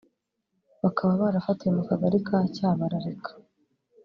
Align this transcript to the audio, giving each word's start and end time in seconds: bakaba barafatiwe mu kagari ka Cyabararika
bakaba 0.83 1.11
barafatiwe 1.21 1.71
mu 1.77 1.83
kagari 1.89 2.17
ka 2.27 2.37
Cyabararika 2.55 3.31